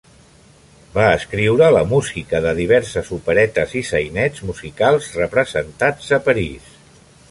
Va 0.95 1.03
escriure 1.17 1.67
la 1.75 1.83
música 1.91 2.41
de 2.47 2.55
diverses 2.61 3.13
operetes 3.19 3.77
i 3.83 3.85
sainets 3.93 4.45
musicals 4.51 5.15
representats 5.23 6.13
a 6.19 6.25
París. 6.31 6.79